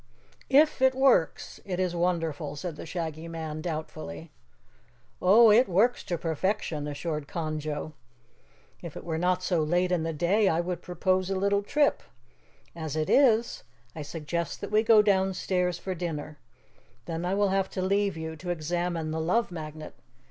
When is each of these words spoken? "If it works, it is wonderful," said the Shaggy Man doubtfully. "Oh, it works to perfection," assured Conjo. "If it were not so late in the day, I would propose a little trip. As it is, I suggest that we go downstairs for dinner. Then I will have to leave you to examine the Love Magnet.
"If 0.49 0.81
it 0.81 0.95
works, 0.95 1.59
it 1.63 1.79
is 1.79 1.95
wonderful," 1.95 2.55
said 2.55 2.75
the 2.75 2.87
Shaggy 2.87 3.27
Man 3.27 3.61
doubtfully. 3.61 4.31
"Oh, 5.21 5.51
it 5.51 5.69
works 5.69 6.03
to 6.05 6.17
perfection," 6.17 6.87
assured 6.87 7.27
Conjo. 7.27 7.93
"If 8.81 8.97
it 8.97 9.03
were 9.03 9.19
not 9.19 9.43
so 9.43 9.61
late 9.61 9.91
in 9.91 10.01
the 10.01 10.11
day, 10.11 10.47
I 10.49 10.59
would 10.59 10.81
propose 10.81 11.29
a 11.29 11.35
little 11.35 11.61
trip. 11.61 12.01
As 12.75 12.95
it 12.95 13.11
is, 13.11 13.61
I 13.95 14.01
suggest 14.01 14.59
that 14.61 14.71
we 14.71 14.81
go 14.81 15.03
downstairs 15.03 15.77
for 15.77 15.93
dinner. 15.93 16.39
Then 17.05 17.23
I 17.23 17.35
will 17.35 17.49
have 17.49 17.69
to 17.69 17.81
leave 17.83 18.17
you 18.17 18.35
to 18.37 18.49
examine 18.49 19.11
the 19.11 19.21
Love 19.21 19.51
Magnet. 19.51 19.93